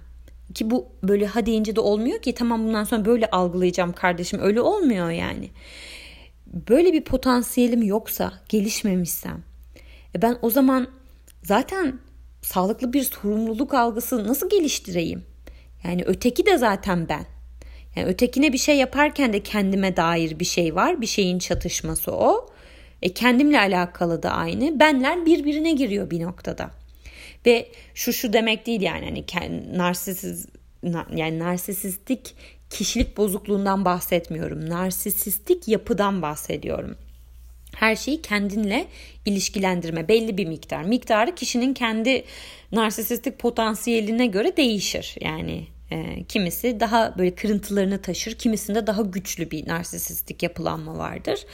ki 0.57 0.69
bu 0.69 0.87
böyle 1.03 1.25
ha 1.25 1.45
deyince 1.45 1.75
de 1.75 1.79
olmuyor 1.79 2.21
ki 2.21 2.33
tamam 2.33 2.67
bundan 2.67 2.83
sonra 2.83 3.05
böyle 3.05 3.29
algılayacağım 3.29 3.93
kardeşim 3.93 4.39
öyle 4.41 4.61
olmuyor 4.61 5.09
yani. 5.09 5.49
Böyle 6.47 6.93
bir 6.93 7.03
potansiyelim 7.03 7.83
yoksa 7.83 8.33
gelişmemişsem 8.49 9.43
e 10.15 10.21
ben 10.21 10.37
o 10.41 10.49
zaman 10.49 10.87
zaten 11.43 11.99
sağlıklı 12.41 12.93
bir 12.93 13.03
sorumluluk 13.03 13.73
algısı 13.73 14.27
nasıl 14.27 14.49
geliştireyim? 14.49 15.23
Yani 15.83 16.03
öteki 16.05 16.45
de 16.45 16.57
zaten 16.57 17.09
ben. 17.09 17.25
Yani 17.95 18.07
ötekine 18.07 18.53
bir 18.53 18.57
şey 18.57 18.77
yaparken 18.77 19.33
de 19.33 19.43
kendime 19.43 19.97
dair 19.97 20.39
bir 20.39 20.45
şey 20.45 20.75
var. 20.75 21.01
Bir 21.01 21.07
şeyin 21.07 21.39
çatışması 21.39 22.11
o. 22.11 22.49
E 23.01 23.13
kendimle 23.13 23.59
alakalı 23.59 24.23
da 24.23 24.31
aynı. 24.31 24.79
Benler 24.79 25.25
birbirine 25.25 25.71
giriyor 25.71 26.09
bir 26.09 26.21
noktada. 26.21 26.71
Ve 27.47 27.67
şu 27.93 28.13
şu 28.13 28.33
demek 28.33 28.65
değil 28.65 28.81
yani 28.81 29.23
hani 29.33 29.77
narsisiz 29.77 30.45
yani 31.15 31.39
narsisistik 31.39 32.35
kişilik 32.69 33.17
bozukluğundan 33.17 33.85
bahsetmiyorum. 33.85 34.69
Narsisistik 34.69 35.67
yapıdan 35.67 36.21
bahsediyorum. 36.21 36.97
Her 37.75 37.95
şeyi 37.95 38.21
kendinle 38.21 38.87
ilişkilendirme 39.25 40.07
belli 40.07 40.37
bir 40.37 40.45
miktar. 40.45 40.83
Miktarı 40.83 41.35
kişinin 41.35 41.73
kendi 41.73 42.23
narsisistik 42.71 43.39
potansiyeline 43.39 44.27
göre 44.27 44.57
değişir. 44.57 45.15
Yani 45.21 45.67
e, 45.91 46.23
kimisi 46.23 46.79
daha 46.79 47.17
böyle 47.17 47.35
kırıntılarını 47.35 48.01
taşır, 48.01 48.35
kimisinde 48.35 48.87
daha 48.87 49.01
güçlü 49.01 49.51
bir 49.51 49.67
narsisistik 49.67 50.43
yapılanma 50.43 50.97
vardır. 50.97 51.45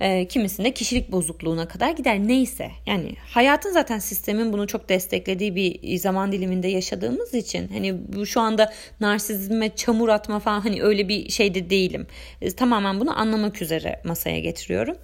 E, 0.00 0.28
kimisinde 0.28 0.74
kişilik 0.74 1.12
bozukluğuna 1.12 1.68
kadar 1.68 1.90
gider. 1.90 2.18
Neyse 2.18 2.70
yani 2.86 3.14
hayatın 3.34 3.70
zaten 3.70 3.98
sistemin 3.98 4.52
bunu 4.52 4.66
çok 4.66 4.88
desteklediği 4.88 5.56
bir 5.56 5.96
zaman 5.96 6.32
diliminde 6.32 6.68
yaşadığımız 6.68 7.34
için 7.34 7.68
hani 7.68 8.12
bu 8.12 8.26
şu 8.26 8.40
anda 8.40 8.72
narsizme 9.00 9.76
çamur 9.76 10.08
atma 10.08 10.38
falan 10.38 10.60
hani 10.60 10.82
öyle 10.82 11.08
bir 11.08 11.28
şeyde 11.28 11.70
değilim. 11.70 12.06
E, 12.40 12.50
tamamen 12.50 13.00
bunu 13.00 13.18
anlamak 13.20 13.62
üzere 13.62 14.00
masaya 14.04 14.40
getiriyorum. 14.40 14.96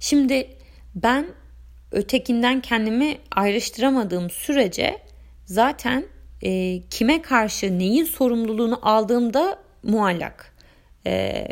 Şimdi 0.00 0.48
ben 0.94 1.26
ötekinden 1.92 2.60
kendimi 2.60 3.18
ayrıştıramadığım 3.30 4.30
sürece 4.30 4.98
zaten 5.44 6.04
e, 6.42 6.82
kime 6.90 7.22
karşı 7.22 7.78
neyin 7.78 8.04
sorumluluğunu 8.04 8.78
aldığımda 8.82 9.58
muallak. 9.82 10.52
E, 11.06 11.46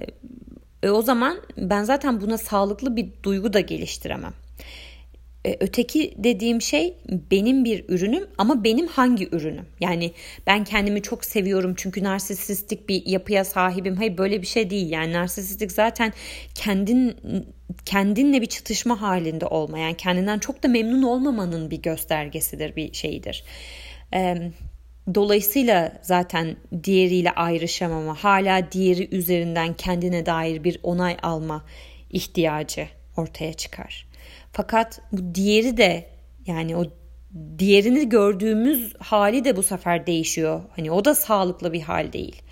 e, 0.83 0.91
o 0.91 1.03
zaman 1.03 1.41
ben 1.57 1.85
zaten 1.85 2.21
buna 2.21 2.39
sağlıklı 2.39 2.97
bir 2.97 3.09
duygu 3.23 3.53
da 3.53 3.61
geliştiremem. 3.61 4.33
E, 5.47 5.57
öteki 5.61 6.15
dediğim 6.17 6.63
şey 6.63 6.95
benim 7.31 7.65
bir 7.65 7.85
ürünüm 7.89 8.27
ama 8.39 8.65
benim 8.65 8.87
hangi 8.87 9.29
ürünüm? 9.33 9.67
Yani 9.81 10.13
ben 10.47 10.65
kendimi 10.65 11.03
çok 11.03 11.25
seviyorum 11.25 11.75
çünkü 11.77 12.05
narsisistik 12.05 12.89
bir 12.89 13.07
yapıya 13.07 13.45
sahibim. 13.45 13.97
Hayır 13.97 14.19
böyle 14.19 14.43
bir 14.43 14.47
şey 14.47 14.71
değil. 14.71 14.91
Yani 14.91 15.13
narsisistik 15.13 15.73
zaten 15.73 16.13
kendin 16.55 17.17
kendinle 17.85 18.41
bir 18.41 18.47
çatışma 18.47 19.03
halinde 19.03 19.47
olma. 19.47 19.79
Yani 19.79 19.97
kendinden 19.97 20.39
çok 20.39 20.63
da 20.63 20.69
memnun 20.69 21.03
olmamanın 21.03 21.71
bir 21.71 21.83
göstergesidir, 21.83 22.77
bir 22.77 22.93
şeyidir. 22.93 23.45
Dolayısıyla 25.15 25.93
zaten 26.03 26.57
diğeriyle 26.85 27.31
ayrışamama, 27.31 28.15
hala 28.15 28.73
diğeri 28.73 29.17
üzerinden 29.17 29.75
kendine 29.75 30.27
dair 30.27 30.65
bir 30.65 30.81
onay 30.83 31.17
alma 31.23 31.65
ihtiyacı 32.11 32.89
ortaya 33.17 33.53
çıkar. 33.53 34.07
Fakat 34.53 35.01
bu 35.13 35.35
diğeri 35.35 35.77
de 35.77 36.07
yani 36.47 36.77
o 36.77 36.85
diğerini 37.59 38.09
gördüğümüz 38.09 38.95
hali 38.99 39.45
de 39.45 39.57
bu 39.57 39.63
sefer 39.63 40.07
değişiyor. 40.07 40.61
Hani 40.77 40.91
o 40.91 41.05
da 41.05 41.15
sağlıklı 41.15 41.73
bir 41.73 41.81
hal 41.81 42.13
değil. 42.13 42.43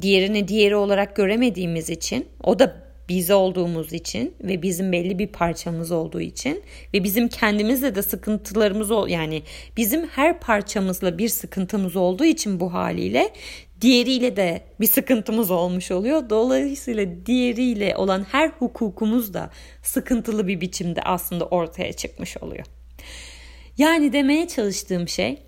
Diğerini 0.00 0.48
diğeri 0.48 0.76
olarak 0.76 1.16
göremediğimiz 1.16 1.90
için 1.90 2.28
o 2.42 2.58
da 2.58 2.83
biz 3.08 3.30
olduğumuz 3.30 3.92
için 3.92 4.34
ve 4.40 4.62
bizim 4.62 4.92
belli 4.92 5.18
bir 5.18 5.26
parçamız 5.26 5.92
olduğu 5.92 6.20
için 6.20 6.62
ve 6.94 7.04
bizim 7.04 7.28
kendimizle 7.28 7.94
de 7.94 8.02
sıkıntılarımız 8.02 8.90
ol 8.90 9.08
yani 9.08 9.42
bizim 9.76 10.06
her 10.06 10.40
parçamızla 10.40 11.18
bir 11.18 11.28
sıkıntımız 11.28 11.96
olduğu 11.96 12.24
için 12.24 12.60
bu 12.60 12.72
haliyle 12.72 13.30
diğeriyle 13.80 14.36
de 14.36 14.62
bir 14.80 14.86
sıkıntımız 14.86 15.50
olmuş 15.50 15.90
oluyor. 15.90 16.30
Dolayısıyla 16.30 17.06
diğeriyle 17.26 17.96
olan 17.96 18.26
her 18.32 18.48
hukukumuz 18.48 19.34
da 19.34 19.50
sıkıntılı 19.82 20.48
bir 20.48 20.60
biçimde 20.60 21.02
aslında 21.02 21.44
ortaya 21.44 21.92
çıkmış 21.92 22.36
oluyor. 22.36 22.64
Yani 23.78 24.12
demeye 24.12 24.48
çalıştığım 24.48 25.08
şey 25.08 25.38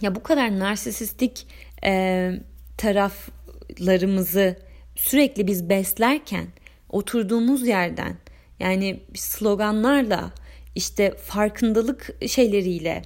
ya 0.00 0.14
bu 0.14 0.22
kadar 0.22 0.58
narsisistik 0.58 1.46
e, 1.84 2.32
taraflarımızı 2.78 4.56
sürekli 4.96 5.46
biz 5.46 5.68
beslerken 5.68 6.46
oturduğumuz 6.92 7.66
yerden 7.66 8.16
yani 8.60 9.00
sloganlarla 9.14 10.32
işte 10.74 11.14
farkındalık 11.16 12.10
şeyleriyle 12.26 13.02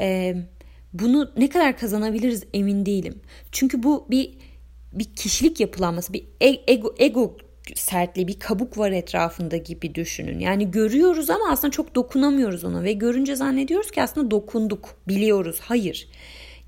e, 0.00 0.36
bunu 0.92 1.30
ne 1.36 1.48
kadar 1.48 1.78
kazanabiliriz 1.78 2.44
emin 2.54 2.86
değilim. 2.86 3.20
Çünkü 3.52 3.82
bu 3.82 4.06
bir 4.10 4.34
bir 4.92 5.04
kişilik 5.04 5.60
yapılanması, 5.60 6.12
bir 6.12 6.24
e, 6.40 6.72
ego, 6.72 6.94
ego 6.98 7.36
sertliği, 7.74 8.28
bir 8.28 8.38
kabuk 8.38 8.78
var 8.78 8.90
etrafında 8.90 9.56
gibi 9.56 9.94
düşünün. 9.94 10.38
Yani 10.38 10.70
görüyoruz 10.70 11.30
ama 11.30 11.50
aslında 11.50 11.70
çok 11.70 11.94
dokunamıyoruz 11.94 12.64
ona 12.64 12.82
ve 12.82 12.92
görünce 12.92 13.36
zannediyoruz 13.36 13.90
ki 13.90 14.02
aslında 14.02 14.30
dokunduk, 14.30 14.96
biliyoruz. 15.08 15.60
Hayır. 15.60 16.08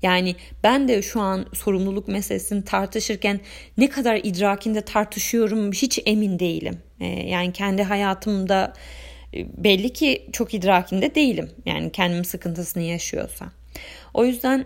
Yani 0.01 0.35
ben 0.63 0.87
de 0.87 1.01
şu 1.01 1.21
an 1.21 1.45
sorumluluk 1.53 2.07
meselesini 2.07 2.65
tartışırken 2.65 3.39
ne 3.77 3.89
kadar 3.89 4.19
idrakinde 4.23 4.81
tartışıyorum 4.81 5.71
hiç 5.71 5.99
emin 6.05 6.39
değilim. 6.39 6.79
Ee, 6.99 7.05
yani 7.05 7.53
kendi 7.53 7.83
hayatımda 7.83 8.73
e, 9.33 9.63
belli 9.63 9.93
ki 9.93 10.29
çok 10.31 10.53
idrakinde 10.53 11.15
değilim. 11.15 11.49
Yani 11.65 11.91
kendim 11.91 12.25
sıkıntısını 12.25 12.83
yaşıyorsa. 12.83 13.45
O 14.13 14.25
yüzden 14.25 14.65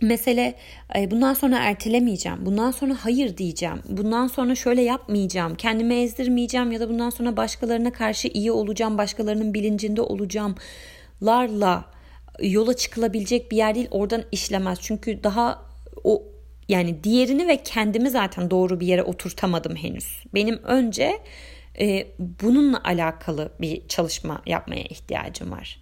mesele 0.00 0.54
e, 0.96 1.10
bundan 1.10 1.34
sonra 1.34 1.58
ertelemeyeceğim. 1.58 2.46
Bundan 2.46 2.70
sonra 2.70 2.96
hayır 3.00 3.36
diyeceğim. 3.36 3.82
Bundan 3.88 4.26
sonra 4.26 4.54
şöyle 4.54 4.82
yapmayacağım. 4.82 5.54
Kendimi 5.54 5.94
ezdirmeyeceğim 5.94 6.72
ya 6.72 6.80
da 6.80 6.88
bundan 6.88 7.10
sonra 7.10 7.36
başkalarına 7.36 7.92
karşı 7.92 8.28
iyi 8.28 8.52
olacağım. 8.52 8.98
Başkalarının 8.98 9.54
bilincinde 9.54 10.00
olacağım. 10.02 10.54
Larla 11.22 11.84
yola 12.42 12.76
çıkılabilecek 12.76 13.50
bir 13.50 13.56
yer 13.56 13.74
değil. 13.74 13.88
Oradan 13.90 14.24
işlemez. 14.32 14.78
Çünkü 14.82 15.24
daha 15.24 15.62
o 16.04 16.22
yani 16.68 17.04
diğerini 17.04 17.48
ve 17.48 17.62
kendimi 17.62 18.10
zaten 18.10 18.50
doğru 18.50 18.80
bir 18.80 18.86
yere 18.86 19.02
oturtamadım 19.02 19.76
henüz. 19.76 20.22
Benim 20.34 20.62
önce 20.62 21.18
e, 21.80 22.06
bununla 22.18 22.80
alakalı 22.84 23.52
bir 23.60 23.88
çalışma 23.88 24.42
yapmaya 24.46 24.82
ihtiyacım 24.82 25.50
var. 25.50 25.80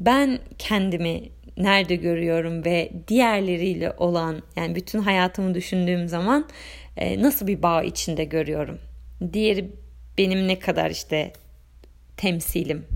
Ben 0.00 0.38
kendimi 0.58 1.22
nerede 1.56 1.96
görüyorum 1.96 2.64
ve 2.64 2.92
diğerleriyle 3.08 3.92
olan 3.96 4.42
yani 4.56 4.74
bütün 4.74 4.98
hayatımı 4.98 5.54
düşündüğüm 5.54 6.08
zaman 6.08 6.48
e, 6.96 7.22
nasıl 7.22 7.46
bir 7.46 7.62
bağ 7.62 7.82
içinde 7.82 8.24
görüyorum. 8.24 8.78
Diğeri 9.32 9.70
benim 10.18 10.48
ne 10.48 10.58
kadar 10.58 10.90
işte 10.90 11.32
temsilim 12.16 12.86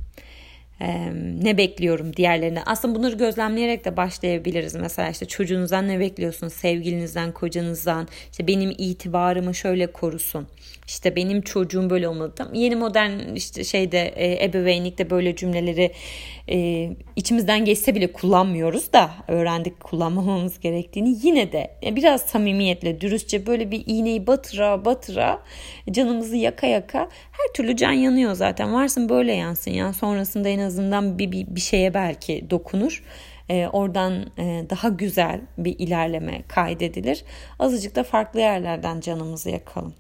ne 1.43 1.57
bekliyorum 1.57 2.17
diğerlerine. 2.17 2.63
Aslında 2.67 2.99
bunları 2.99 3.17
gözlemleyerek 3.17 3.85
de 3.85 3.97
başlayabiliriz. 3.97 4.75
Mesela 4.75 5.09
işte 5.09 5.27
çocuğunuzdan 5.27 5.89
ne 5.89 6.01
bekliyorsunuz? 6.01 6.53
Sevgilinizden, 6.53 7.33
kocanızdan. 7.33 8.09
İşte 8.31 8.47
benim 8.47 8.71
itibarımı 8.79 9.55
şöyle 9.55 9.87
korusun. 9.87 10.49
İşte 10.87 11.17
benim 11.17 11.43
çocuğum 11.43 11.91
böyle 11.91 12.09
olmalı. 12.09 12.35
Tam 12.35 12.55
yeni 12.55 12.77
modern 12.77 13.35
işte 13.35 13.65
şeyde 13.65 13.99
e, 14.17 14.45
ebeveynlikte 14.45 15.11
böyle 15.11 15.37
cümleleri 15.37 15.93
e, 16.51 16.91
içimizden 17.17 17.65
geçse 17.65 17.95
bile 17.95 18.13
kullanmıyoruz 18.13 18.93
da 18.93 19.11
öğrendik 19.29 19.81
kullanmamamız 19.81 20.61
gerektiğini. 20.61 21.17
Yine 21.23 21.53
de 21.53 21.71
biraz 21.97 22.23
samimiyetle, 22.23 23.01
dürüstçe 23.01 23.47
böyle 23.47 23.71
bir 23.71 23.83
iğneyi 23.87 24.27
batıra 24.27 24.85
batıra 24.85 25.43
canımızı 25.91 26.37
yaka 26.37 26.67
yaka 26.67 26.99
her 27.33 27.53
türlü 27.55 27.77
can 27.77 27.93
yanıyor 27.93 28.35
zaten. 28.35 28.75
Varsın 28.75 29.09
böyle 29.09 29.33
yansın 29.33 29.71
ya. 29.71 29.93
Sonrasında 29.93 30.49
en 30.49 30.59
azından 30.73 31.19
bir, 31.19 31.33
bir, 31.33 31.47
bir 31.47 31.61
şeye 31.61 31.95
belki 31.95 32.51
dokunur. 32.51 33.03
E, 33.49 33.67
oradan 33.67 34.27
e, 34.39 34.67
daha 34.71 34.89
güzel 34.89 35.41
bir 35.59 35.79
ilerleme 35.79 36.43
kaydedilir. 36.49 37.25
Azıcık 37.59 37.97
da 37.97 38.03
farklı 38.03 38.41
yerlerden 38.41 39.01
canımızı 39.01 39.51
yakalım. 39.51 39.95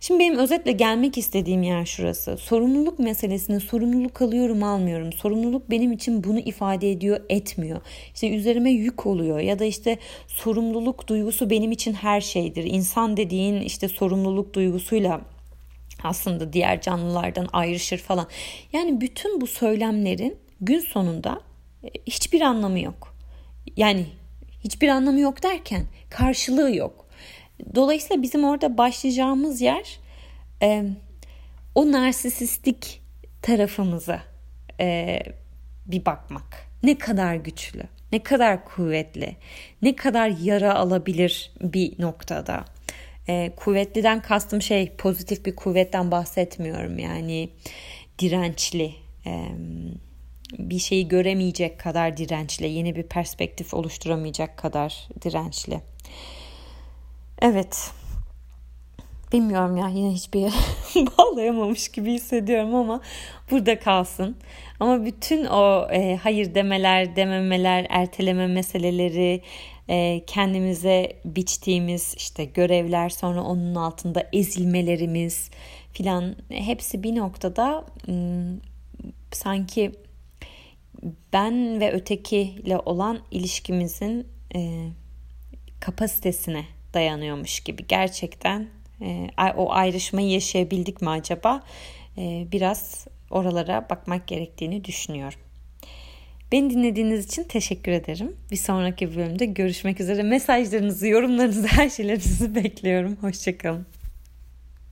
Şimdi 0.00 0.20
benim 0.20 0.38
özetle 0.38 0.72
gelmek 0.72 1.18
istediğim 1.18 1.62
yer 1.62 1.84
şurası. 1.84 2.36
Sorumluluk 2.36 2.98
meselesini 2.98 3.60
sorumluluk 3.60 4.22
alıyorum 4.22 4.62
almıyorum. 4.62 5.12
Sorumluluk 5.12 5.70
benim 5.70 5.92
için 5.92 6.24
bunu 6.24 6.38
ifade 6.38 6.90
ediyor 6.90 7.20
etmiyor. 7.28 7.80
İşte 8.14 8.30
üzerime 8.36 8.70
yük 8.70 9.06
oluyor 9.06 9.38
ya 9.38 9.58
da 9.58 9.64
işte 9.64 9.98
sorumluluk 10.26 11.08
duygusu 11.08 11.50
benim 11.50 11.72
için 11.72 11.92
her 11.92 12.20
şeydir. 12.20 12.64
İnsan 12.64 13.16
dediğin 13.16 13.60
işte 13.60 13.88
sorumluluk 13.88 14.54
duygusuyla 14.54 15.20
aslında 16.06 16.52
diğer 16.52 16.80
canlılardan 16.80 17.48
ayrışır 17.52 17.98
falan. 17.98 18.26
Yani 18.72 19.00
bütün 19.00 19.40
bu 19.40 19.46
söylemlerin 19.46 20.38
gün 20.60 20.80
sonunda 20.80 21.40
e, 21.84 21.88
hiçbir 22.06 22.40
anlamı 22.40 22.80
yok. 22.80 23.16
Yani 23.76 24.06
hiçbir 24.64 24.88
anlamı 24.88 25.20
yok 25.20 25.42
derken 25.42 25.82
karşılığı 26.10 26.76
yok. 26.76 27.06
Dolayısıyla 27.74 28.22
bizim 28.22 28.44
orada 28.44 28.78
başlayacağımız 28.78 29.60
yer 29.60 29.98
e, 30.62 30.84
o 31.74 31.92
narsisistik 31.92 33.02
tarafımıza 33.42 34.22
e, 34.80 35.20
bir 35.86 36.04
bakmak. 36.04 36.66
Ne 36.82 36.98
kadar 36.98 37.34
güçlü, 37.34 37.82
ne 38.12 38.22
kadar 38.22 38.64
kuvvetli, 38.64 39.36
ne 39.82 39.96
kadar 39.96 40.28
yara 40.28 40.74
alabilir 40.74 41.52
bir 41.60 42.02
noktada. 42.02 42.64
E, 43.28 43.52
kuvvetliden 43.56 44.22
kastım 44.22 44.62
şey 44.62 44.92
pozitif 44.96 45.44
bir 45.44 45.56
kuvvetten 45.56 46.10
bahsetmiyorum. 46.10 46.98
Yani 46.98 47.48
dirençli, 48.18 48.94
e, 49.26 49.48
bir 50.58 50.78
şeyi 50.78 51.08
göremeyecek 51.08 51.78
kadar 51.78 52.16
dirençli, 52.16 52.68
yeni 52.68 52.96
bir 52.96 53.02
perspektif 53.02 53.74
oluşturamayacak 53.74 54.56
kadar 54.56 55.08
dirençli. 55.22 55.80
Evet. 57.42 57.90
Bilmiyorum 59.36 59.76
ya 59.76 59.88
yine 59.88 60.12
hiçbir 60.12 60.40
yere 60.40 60.52
bağlayamamış 61.18 61.88
gibi 61.88 62.12
hissediyorum 62.12 62.74
ama 62.74 63.00
burada 63.50 63.78
kalsın. 63.78 64.36
Ama 64.80 65.04
bütün 65.04 65.44
o 65.44 65.88
e, 65.92 66.16
hayır 66.16 66.54
demeler, 66.54 67.16
dememeler, 67.16 67.86
erteleme 67.88 68.46
meseleleri, 68.46 69.42
e, 69.88 70.22
kendimize 70.26 71.12
biçtiğimiz 71.24 72.14
işte 72.16 72.44
görevler, 72.44 73.08
sonra 73.08 73.42
onun 73.42 73.74
altında 73.74 74.28
ezilmelerimiz 74.32 75.50
filan 75.92 76.36
hepsi 76.48 77.02
bir 77.02 77.16
noktada 77.16 77.84
sanki 79.32 79.92
ben 81.32 81.80
ve 81.80 81.92
ötekiyle 81.92 82.78
olan 82.78 83.18
ilişkimizin 83.30 84.26
e, 84.54 84.88
kapasitesine 85.80 86.64
dayanıyormuş 86.94 87.60
gibi 87.60 87.86
gerçekten 87.86 88.75
e, 89.00 89.28
o 89.56 89.72
ayrışmayı 89.72 90.28
yaşayabildik 90.30 91.02
mi 91.02 91.10
acaba 91.10 91.62
e, 92.18 92.46
biraz 92.52 93.06
oralara 93.30 93.86
bakmak 93.90 94.26
gerektiğini 94.26 94.84
düşünüyorum. 94.84 95.38
Beni 96.52 96.70
dinlediğiniz 96.70 97.26
için 97.26 97.44
teşekkür 97.44 97.92
ederim. 97.92 98.36
Bir 98.50 98.56
sonraki 98.56 99.16
bölümde 99.16 99.46
görüşmek 99.46 100.00
üzere. 100.00 100.22
Mesajlarınızı, 100.22 101.08
yorumlarınızı, 101.08 101.66
her 101.66 101.90
şeylerinizi 101.90 102.54
bekliyorum. 102.54 103.16
Hoşçakalın. 103.20 103.86